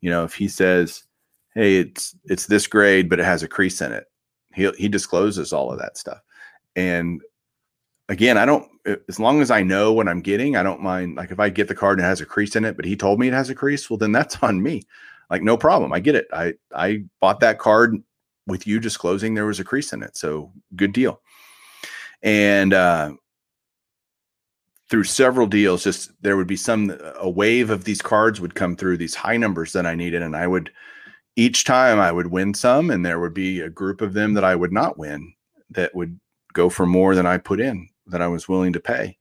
[0.00, 1.04] You know, if he says,
[1.54, 4.06] "Hey, it's it's this grade, but it has a crease in it,"
[4.54, 6.20] he he discloses all of that stuff.
[6.76, 7.20] And
[8.08, 8.68] again, I don't
[9.08, 11.16] as long as I know what I'm getting, I don't mind.
[11.16, 12.96] Like if I get the card and it has a crease in it, but he
[12.96, 14.82] told me it has a crease, well then that's on me.
[15.30, 16.26] Like no problem, I get it.
[16.32, 17.96] I I bought that card
[18.46, 21.20] with you disclosing there was a crease in it, so good deal.
[22.22, 23.14] And uh,
[24.90, 28.76] through several deals, just there would be some a wave of these cards would come
[28.76, 30.70] through these high numbers that I needed, and I would
[31.36, 34.44] each time I would win some, and there would be a group of them that
[34.44, 35.32] I would not win
[35.70, 36.18] that would
[36.52, 39.16] go for more than I put in, that I was willing to pay.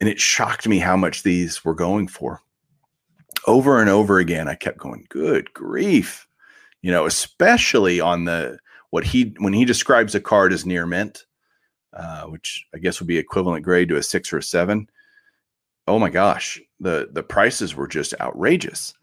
[0.00, 2.40] And it shocked me how much these were going for.
[3.46, 6.26] Over and over again, I kept going, good grief.
[6.82, 8.58] You know, especially on the
[8.90, 11.26] what he when he describes a card as near mint,
[11.92, 14.88] uh, which I guess would be equivalent grade to a six or a seven.
[15.88, 18.94] Oh my gosh, the the prices were just outrageous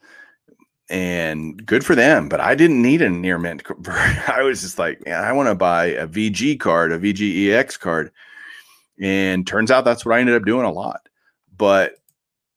[0.89, 2.29] and good for them.
[2.29, 3.63] But I didn't need a near mint.
[3.87, 8.11] I was just like, man, I want to buy a VG card, a VGEX card.
[9.01, 11.09] And turns out that's what I ended up doing a lot.
[11.57, 11.95] But,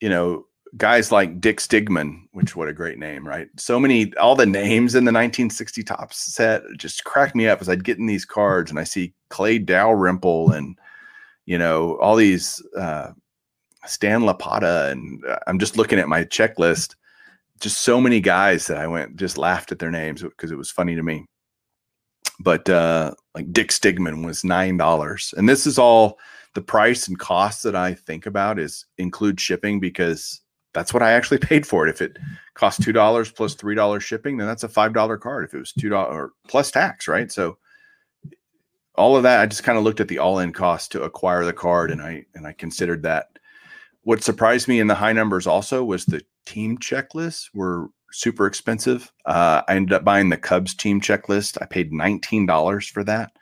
[0.00, 3.48] you know, guys like Dick Stigman, which what a great name, right?
[3.56, 7.68] So many, all the names in the 1960 Topps set just cracked me up as
[7.68, 10.78] I'd get in these cards and I see Clay Dalrymple and,
[11.46, 13.12] you know, all these, uh,
[13.86, 14.90] Stan Lopata.
[14.90, 16.94] And uh, I'm just looking at my checklist
[17.60, 20.70] just so many guys that I went just laughed at their names because it was
[20.70, 21.26] funny to me.
[22.40, 26.18] But uh, like Dick Stigman was nine dollars, and this is all
[26.54, 30.40] the price and cost that I think about is include shipping because
[30.72, 31.90] that's what I actually paid for it.
[31.90, 32.18] If it
[32.54, 35.44] cost two dollars plus three dollars shipping, then that's a five dollar card.
[35.44, 37.30] If it was two dollars plus tax, right?
[37.30, 37.58] So
[38.94, 41.44] all of that, I just kind of looked at the all in cost to acquire
[41.44, 43.28] the card, and I and I considered that.
[44.02, 49.12] What surprised me in the high numbers also was the team checklists were super expensive.
[49.26, 51.58] Uh, I ended up buying the Cubs team checklist.
[51.60, 53.32] I paid nineteen dollars for that.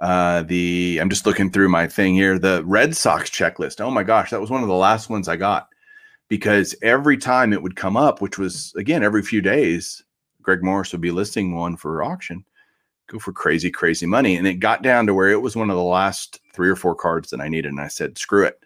[0.00, 2.38] Uh, the I'm just looking through my thing here.
[2.38, 3.82] The Red Sox checklist.
[3.82, 5.68] Oh my gosh, that was one of the last ones I got
[6.28, 10.02] because every time it would come up, which was again every few days,
[10.40, 12.44] Greg Morris would be listing one for auction,
[13.08, 14.36] go for crazy, crazy money.
[14.36, 16.94] And it got down to where it was one of the last three or four
[16.94, 17.72] cards that I needed.
[17.72, 18.58] And I said, screw it.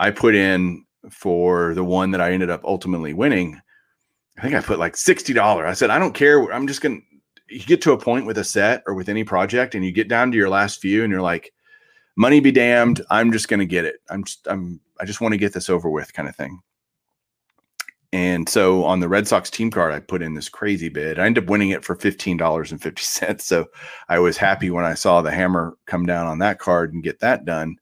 [0.00, 3.60] I put in for the one that I ended up ultimately winning.
[4.38, 5.64] I think I put like $60.
[5.64, 6.52] I said, I don't care.
[6.52, 9.24] I'm just going to, you get to a point with a set or with any
[9.24, 11.52] project and you get down to your last few and you're like,
[12.16, 13.02] money be damned.
[13.10, 13.96] I'm just going to get it.
[14.10, 16.60] I'm just, I'm, I just want to get this over with kind of thing.
[18.12, 21.18] And so on the Red Sox team card, I put in this crazy bid.
[21.18, 23.40] I ended up winning it for $15.50.
[23.40, 23.66] So
[24.08, 27.20] I was happy when I saw the hammer come down on that card and get
[27.20, 27.76] that done.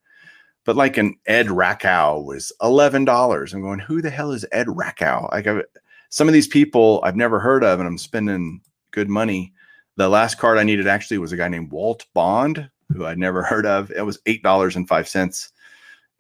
[0.65, 3.55] But like an Ed Rakow was $11.
[3.55, 5.31] I'm going, who the hell is Ed Rakow?
[5.31, 5.63] Like I've,
[6.09, 8.61] some of these people I've never heard of, and I'm spending
[8.93, 9.53] good money.
[9.97, 13.43] The last card I needed actually was a guy named Walt Bond, who I'd never
[13.45, 13.91] heard of.
[13.91, 15.53] It was $8.05.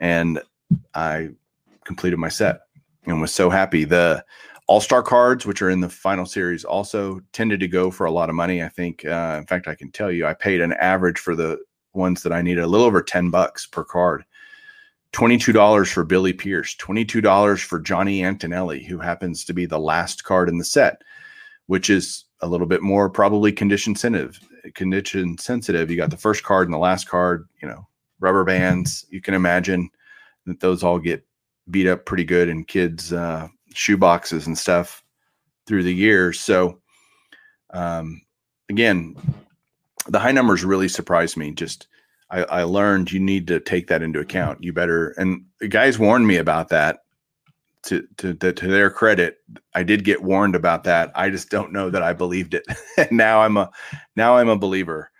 [0.00, 0.42] And
[0.94, 1.30] I
[1.84, 2.60] completed my set
[3.06, 3.84] and was so happy.
[3.84, 4.24] The
[4.66, 8.10] All Star cards, which are in the final series, also tended to go for a
[8.10, 8.62] lot of money.
[8.62, 11.58] I think, uh, in fact, I can tell you, I paid an average for the
[11.92, 14.24] ones that I needed a little over 10 bucks per card.
[15.14, 20.48] $22 for Billy Pierce, $22 for Johnny Antonelli, who happens to be the last card
[20.48, 21.02] in the set,
[21.66, 24.40] which is a little bit more probably condition sensitive.
[24.74, 25.88] Condition sensitive.
[25.90, 27.86] You got the first card and the last card, you know,
[28.18, 29.06] rubber bands.
[29.08, 29.88] You can imagine
[30.46, 31.24] that those all get
[31.70, 35.04] beat up pretty good in kids' uh, shoe boxes and stuff
[35.66, 36.40] through the years.
[36.40, 36.80] So,
[37.70, 38.20] um,
[38.68, 39.16] again,
[40.08, 41.52] the high numbers really surprised me.
[41.52, 41.86] Just
[42.34, 44.62] I, I, learned you need to take that into account.
[44.62, 47.00] You better, and the guys warned me about that.
[47.84, 49.42] To, to, to, to their credit,
[49.74, 51.12] I did get warned about that.
[51.14, 52.64] I just don't know that I believed it.
[53.10, 53.70] now I'm a
[54.16, 55.10] now I'm a believer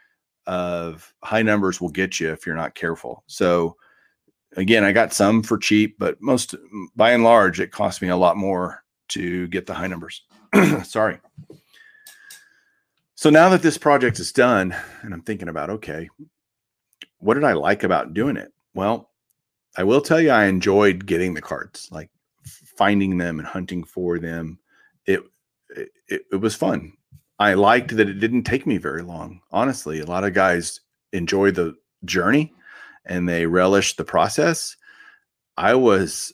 [0.47, 3.23] of high numbers will get you if you're not careful.
[3.27, 3.77] So
[4.57, 6.55] again, I got some for cheap, but most
[6.97, 10.23] by and large, it cost me a lot more to get the high numbers.
[10.85, 11.19] Sorry.
[13.15, 16.09] So now that this project is done, and I'm thinking about, okay,
[17.19, 18.53] what did I like about doing it?
[18.75, 19.11] Well,
[19.77, 22.11] I will tell you, I enjoyed getting the cards, like
[22.77, 24.59] finding them and hunting for them.
[25.07, 25.23] It,
[26.09, 26.93] it, it was fun.
[27.39, 29.41] I liked that it didn't take me very long.
[29.51, 30.81] Honestly, a lot of guys
[31.13, 31.75] enjoy the
[32.05, 32.53] journey
[33.07, 34.77] and they relish the process,
[35.57, 36.33] I was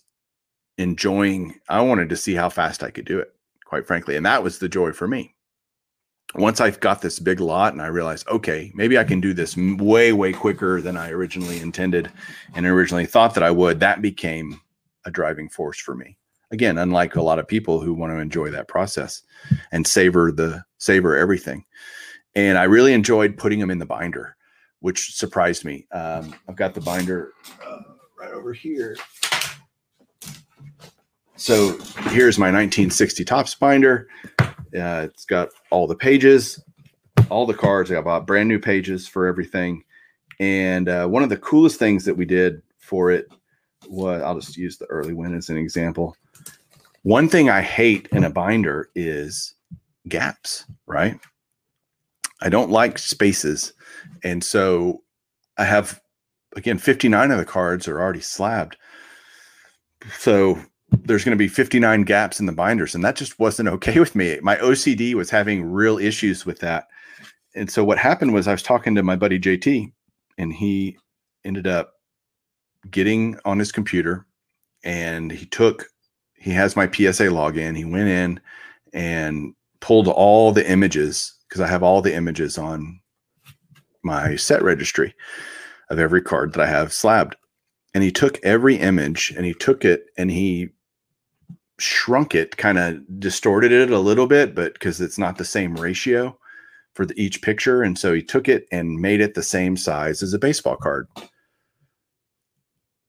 [0.79, 3.33] enjoying, I wanted to see how fast I could do it,
[3.65, 4.17] quite frankly.
[4.17, 5.35] And that was the joy for me.
[6.35, 9.57] Once I've got this big lot and I realized, okay, maybe I can do this
[9.57, 12.11] way, way quicker than I originally intended
[12.55, 14.61] and originally thought that I would, that became
[15.05, 16.17] a driving force for me.
[16.53, 19.23] Again, unlike a lot of people who want to enjoy that process
[19.73, 21.65] and savor the savor everything.
[22.35, 24.37] And I really enjoyed putting them in the binder
[24.81, 25.87] which surprised me.
[25.93, 27.33] Um, I've got the binder
[27.65, 27.83] uh,
[28.19, 28.97] right over here.
[31.37, 31.79] So
[32.11, 34.09] here's my 1960 Topps binder.
[34.75, 36.63] Uh, it's got all the pages,
[37.29, 37.91] all the cards.
[37.91, 39.83] I bought brand new pages for everything.
[40.39, 43.27] And uh, one of the coolest things that we did for it
[43.89, 46.17] was I'll just use the Early Wynn as an example.
[47.03, 49.55] One thing I hate in a binder is
[50.09, 51.19] gaps, right?
[52.43, 53.73] I don't like spaces.
[54.23, 55.03] And so
[55.57, 56.01] I have,
[56.57, 58.77] again, 59 of the cards are already slabbed.
[60.19, 60.59] So
[60.91, 62.95] there's going to be 59 gaps in the binders.
[62.95, 64.39] And that just wasn't okay with me.
[64.43, 66.89] My OCD was having real issues with that.
[67.55, 69.93] And so what happened was I was talking to my buddy JT,
[70.39, 70.97] and he
[71.45, 71.95] ended up
[72.91, 74.27] getting on his computer
[74.85, 75.87] and he took,
[76.35, 77.77] he has my PSA login.
[77.77, 78.41] He went in
[78.93, 83.01] and pulled all the images because I have all the images on
[84.03, 85.15] my set registry
[85.91, 87.37] of every card that I have slabbed.
[87.93, 90.71] And he took every image and he took it and he
[91.81, 95.75] shrunk it, kind of distorted it a little bit, but because it's not the same
[95.75, 96.39] ratio
[96.95, 97.83] for the, each picture.
[97.83, 101.09] And so he took it and made it the same size as a baseball card.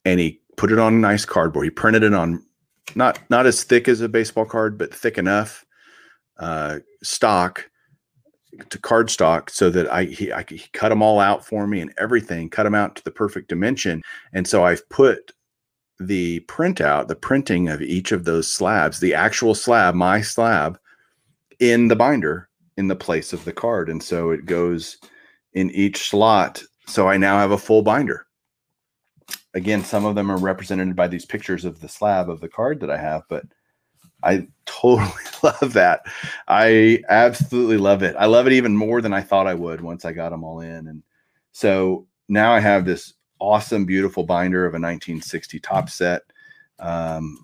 [0.05, 1.65] And he put it on a nice cardboard.
[1.65, 2.43] He printed it on
[2.95, 5.65] not not as thick as a baseball card, but thick enough
[6.39, 7.69] uh, stock
[8.69, 11.93] to cardstock so that I he, I he cut them all out for me and
[11.97, 14.01] everything, cut them out to the perfect dimension.
[14.33, 15.31] And so I've put
[16.07, 20.79] the printout, the printing of each of those slabs, the actual slab, my slab,
[21.59, 23.89] in the binder in the place of the card.
[23.89, 24.97] And so it goes
[25.53, 26.63] in each slot.
[26.87, 28.25] So I now have a full binder.
[29.53, 32.79] Again, some of them are represented by these pictures of the slab of the card
[32.79, 33.43] that I have, but
[34.23, 35.11] I totally
[35.43, 36.01] love that.
[36.47, 38.15] I absolutely love it.
[38.17, 40.61] I love it even more than I thought I would once I got them all
[40.61, 40.87] in.
[40.87, 41.03] And
[41.51, 46.21] so now I have this awesome, beautiful binder of a 1960 Topps set.
[46.79, 47.43] Um,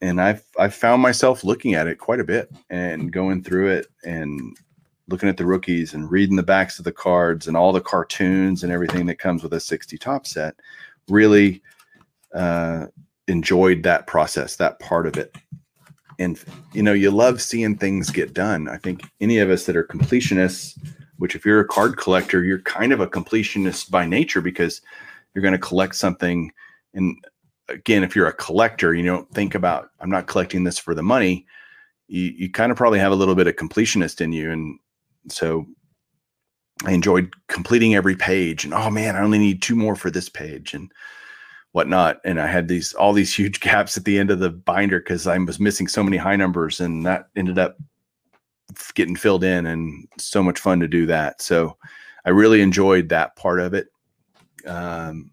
[0.00, 3.86] and I've I've found myself looking at it quite a bit and going through it
[4.04, 4.56] and
[5.08, 8.64] looking at the rookies and reading the backs of the cards and all the cartoons
[8.64, 10.56] and everything that comes with a 60 Topps set.
[11.08, 11.62] Really
[12.34, 12.86] uh,
[13.28, 15.36] enjoyed that process, that part of it.
[16.18, 18.68] And you know, you love seeing things get done.
[18.68, 20.78] I think any of us that are completionists,
[21.18, 24.82] which if you're a card collector, you're kind of a completionist by nature because
[25.36, 26.50] you're going to collect something
[26.94, 27.14] and
[27.68, 31.02] again, if you're a collector, you don't think about I'm not collecting this for the
[31.02, 31.46] money.
[32.08, 34.78] You you kind of probably have a little bit of completionist in you, and
[35.28, 35.66] so
[36.84, 38.64] I enjoyed completing every page.
[38.64, 40.90] And oh man, I only need two more for this page and
[41.72, 42.18] whatnot.
[42.24, 45.26] And I had these all these huge gaps at the end of the binder because
[45.26, 47.76] I was missing so many high numbers, and that ended up
[48.94, 51.42] getting filled in, and so much fun to do that.
[51.42, 51.76] So
[52.24, 53.88] I really enjoyed that part of it.
[54.66, 55.30] Um,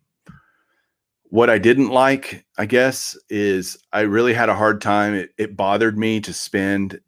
[1.26, 5.16] what I didn't like, I guess, is I really had a hard time.
[5.16, 7.00] It, it bothered me to spend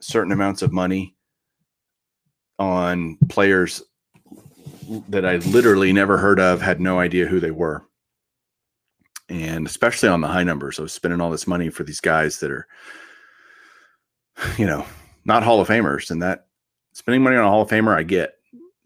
[0.00, 1.16] certain amounts of money
[2.58, 3.82] on players
[5.08, 7.84] that I literally never heard of, had no idea who they were.
[9.28, 12.38] And especially on the high numbers, I was spending all this money for these guys
[12.40, 12.66] that are,
[14.58, 14.84] you know,
[15.24, 16.10] not Hall of Famers.
[16.10, 16.46] And that
[16.92, 18.34] spending money on a Hall of Famer, I get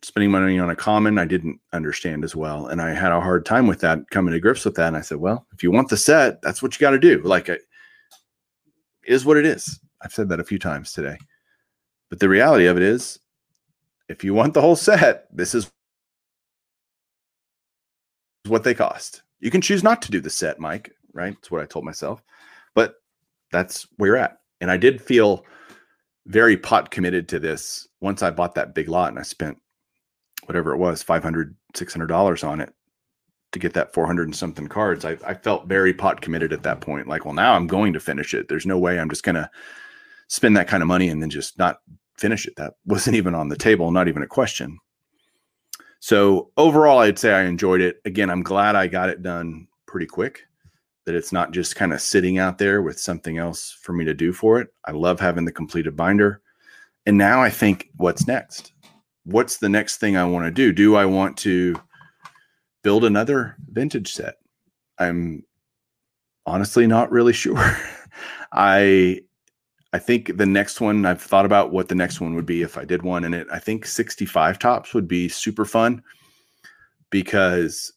[0.06, 2.68] spending money on a common I didn't understand as well.
[2.68, 4.86] And I had a hard time with that, coming to grips with that.
[4.86, 7.20] And I said, well, if you want the set, that's what you got to do.
[7.22, 7.62] Like it
[9.04, 9.80] is what it is.
[10.00, 11.18] I've said that a few times today.
[12.08, 13.18] But the reality of it is,
[14.08, 15.68] if you want the whole set, this is
[18.46, 19.22] what they cost.
[19.40, 21.34] You can choose not to do the set, Mike, right?
[21.34, 22.22] That's what I told myself.
[22.76, 22.94] But
[23.50, 24.38] that's where you're at.
[24.60, 25.44] And I did feel
[26.26, 29.58] very pot committed to this once I bought that big lot and I spent
[30.46, 32.72] whatever it was 500 600 dollars on it
[33.52, 35.04] to get that 400 and something cards.
[35.04, 38.00] I, I felt very pot committed at that point like well now i'm going to
[38.00, 38.48] finish it.
[38.48, 39.50] There's no way i'm just going to
[40.28, 41.78] spend that kind of money and then just not
[42.18, 42.56] finish it.
[42.56, 44.78] That wasn't even on the table not even a question.
[46.00, 48.00] So overall i'd say i enjoyed it.
[48.04, 50.42] Again i'm glad i got it done pretty quick
[51.04, 54.12] that it's not just kind of sitting out there with something else for me to
[54.12, 54.68] do for it.
[54.84, 56.42] I love having the completed binder.
[57.06, 58.72] And now i think what's next
[59.26, 60.72] what's the next thing I want to do?
[60.72, 61.74] Do I want to
[62.82, 64.36] build another vintage set?
[64.98, 65.44] I'm
[66.46, 67.76] honestly not really sure.
[68.52, 69.20] I
[69.92, 72.78] I think the next one I've thought about what the next one would be if
[72.78, 76.02] I did one and it I think 65 Topps would be super fun
[77.10, 77.92] because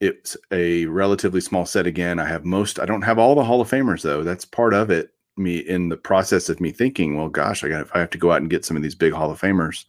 [0.00, 2.18] it's a relatively small set again.
[2.18, 4.22] I have most I don't have all the Hall of Famers though.
[4.22, 7.82] That's part of it me in the process of me thinking, well, gosh, I got
[7.82, 9.84] if I have to go out and get some of these big Hall of Famers,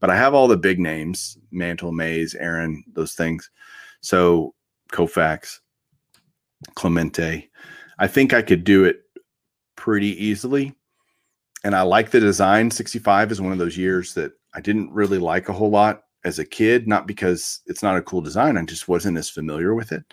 [0.00, 3.50] but I have all the big names: Mantle, Mays, Aaron, those things.
[4.00, 4.54] So
[4.92, 5.60] Koufax,
[6.74, 7.48] Clemente.
[7.98, 9.02] I think I could do it
[9.76, 10.74] pretty easily,
[11.64, 12.70] and I like the design.
[12.70, 16.38] Sixty-five is one of those years that I didn't really like a whole lot as
[16.38, 18.56] a kid, not because it's not a cool design.
[18.56, 20.04] I just wasn't as familiar with it.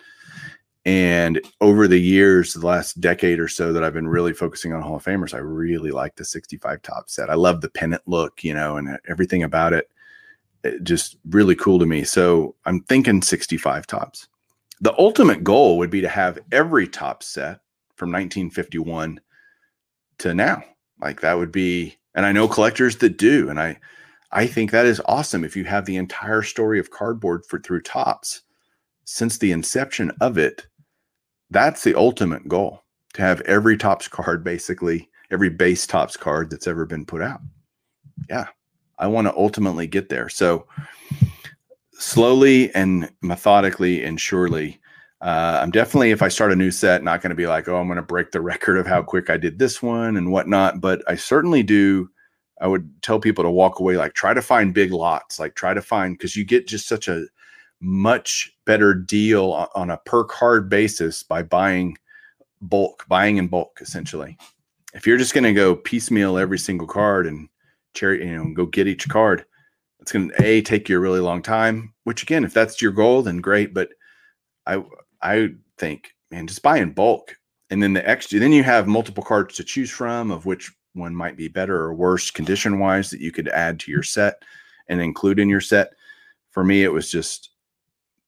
[0.90, 4.82] And over the years, the last decade or so that I've been really focusing on
[4.82, 7.30] Hall of Famers, I really like the 65 Topps set.
[7.30, 9.88] I love the pennant look, you know, and everything about it.
[10.64, 12.02] it just really cool to me.
[12.02, 14.26] So I'm thinking 65 Topps.
[14.80, 17.60] The ultimate goal would be to have every Topps set
[17.94, 19.20] from 1951
[20.18, 20.64] to now.
[21.00, 23.78] Like that would be, and I know collectors that do, and I,
[24.32, 25.44] I think that is awesome.
[25.44, 28.42] If you have the entire story of cardboard for through Topps
[29.04, 30.66] since the inception of it,
[31.50, 32.82] that's the ultimate goal
[33.14, 37.40] to have every Topps card basically every base Topps card that's ever been put out.
[38.28, 38.46] Yeah
[39.00, 40.28] i want to ultimately get there.
[40.28, 40.66] So
[41.94, 44.80] slowly and methodically and surely
[45.20, 47.76] uh, i'm definitely if i start a new set not going to be like oh
[47.76, 50.80] i'm going to break the record of how quick i did this one and whatnot
[50.80, 52.08] but i certainly do
[52.62, 55.74] i would tell people to walk away like try to find big lots like try
[55.74, 57.26] to find because you get just such a
[57.80, 61.96] much better deal on a per card basis by buying
[62.60, 64.36] bulk, buying in bulk, essentially.
[64.94, 67.48] If you're just going to go piecemeal every single card and
[67.94, 69.44] cherry, you know, go get each card,
[70.00, 71.94] it's going to a take you a really long time.
[72.04, 73.72] Which again, if that's your goal, then great.
[73.72, 73.90] But
[74.66, 74.82] I
[75.22, 77.36] I think, man, just buy in bulk.
[77.70, 81.14] And then the extra, then you have multiple cards to choose from, of which one
[81.14, 84.42] might be better or worse condition wise that you could add to your set
[84.88, 85.92] and include in your set.
[86.50, 87.49] For me, it was just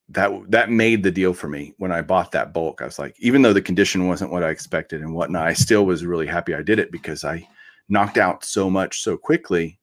[0.09, 2.81] that that made the deal for me when I bought that bulk.
[2.81, 5.85] I was like, even though the condition wasn't what I expected and whatnot, I still
[5.85, 7.47] was really happy I did it because I
[7.89, 9.79] knocked out so much so quickly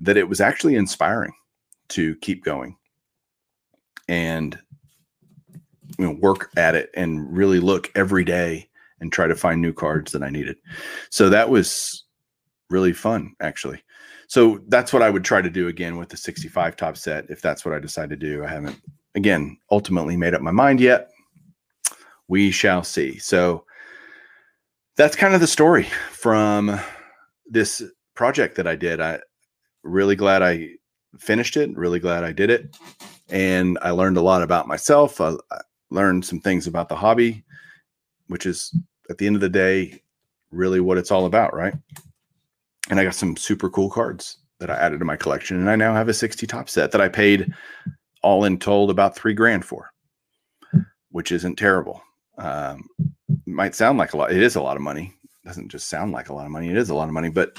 [0.00, 1.32] that it was actually inspiring
[1.88, 2.76] to keep going
[4.08, 4.58] and
[5.98, 8.68] you know work at it and really look every day
[9.00, 10.56] and try to find new cards that I needed.
[11.10, 12.04] So that was
[12.70, 13.82] really fun actually.
[14.28, 17.42] So that's what I would try to do again with the 65 Topps set if
[17.42, 18.44] that's what I decide to do.
[18.44, 18.80] I haven't
[19.14, 21.10] again ultimately made up my mind yet.
[22.28, 23.18] We shall see.
[23.18, 23.64] So
[24.96, 26.78] that's kind of the story from
[27.46, 27.82] this
[28.14, 29.00] project that I did.
[29.00, 29.20] I
[29.82, 30.70] really glad I
[31.18, 32.76] finished it, really glad I did it.
[33.28, 35.20] And I learned a lot about myself.
[35.20, 35.60] I, I
[35.90, 37.44] learned some things about the hobby,
[38.28, 38.74] which is
[39.10, 40.02] at the end of the day,
[40.50, 41.74] really what it's all about, right?
[42.90, 45.58] And I got some super cool cards that I added to my collection.
[45.58, 47.52] And I now have a 60 Topps set that I paid
[48.22, 49.90] all in told about three grand for,
[51.10, 52.02] which isn't terrible.
[52.38, 52.88] Um,
[53.46, 54.32] might sound like a lot.
[54.32, 55.14] It is a lot of money.
[55.24, 56.70] It doesn't just sound like a lot of money.
[56.70, 57.58] It is a lot of money, but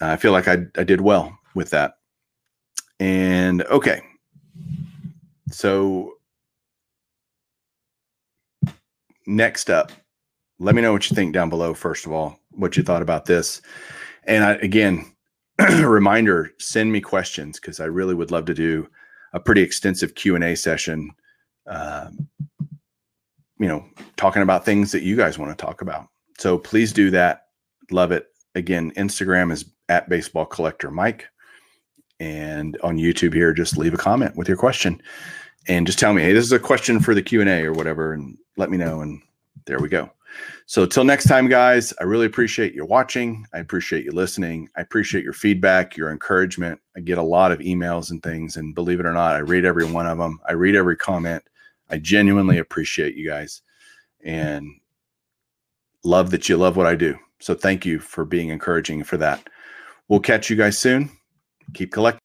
[0.00, 1.94] I feel like I, I did well with that.
[2.98, 4.00] And okay.
[5.50, 6.14] So
[9.26, 9.92] next up,
[10.58, 13.26] let me know what you think down below, first of all, what you thought about
[13.26, 13.60] this.
[14.24, 15.12] And I, again,
[15.58, 18.88] reminder, send me questions because I really would love to do
[19.32, 21.10] a pretty extensive Q&A session,
[21.66, 22.28] um,
[23.58, 23.84] you know,
[24.16, 26.08] talking about things that you guys want to talk about.
[26.38, 27.46] So please do that.
[27.90, 28.26] Love it.
[28.54, 31.26] Again, Instagram is at baseball collector Mike.
[32.20, 35.02] And on YouTube here, just leave a comment with your question
[35.68, 38.36] and just tell me, hey, this is a question for the Q&A or whatever, and
[38.56, 39.00] let me know.
[39.00, 39.22] And
[39.66, 40.10] there we go.
[40.66, 43.46] So till next time, guys, I really appreciate you watching.
[43.52, 44.68] I appreciate you listening.
[44.76, 46.80] I appreciate your feedback, your encouragement.
[46.96, 49.64] I get a lot of emails and things, and believe it or not, I read
[49.64, 50.40] every one of them.
[50.48, 51.42] I read every comment.
[51.90, 53.62] I genuinely appreciate you guys
[54.24, 54.66] and
[56.04, 57.18] love that you love what I do.
[57.40, 59.48] So thank you for being encouraging for that.
[60.08, 61.10] We'll catch you guys soon.
[61.74, 62.20] Keep collecting.